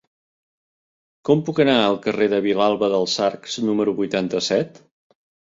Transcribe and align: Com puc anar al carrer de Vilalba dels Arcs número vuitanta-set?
Com 1.29 1.43
puc 1.49 1.61
anar 1.65 1.75
al 1.81 1.99
carrer 2.07 2.29
de 2.33 2.39
Vilalba 2.47 2.91
dels 2.97 3.19
Arcs 3.29 3.61
número 3.69 3.95
vuitanta-set? 4.01 4.83